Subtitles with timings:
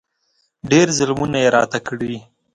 [0.71, 2.15] ډېر ظلمونه یې راته کړي.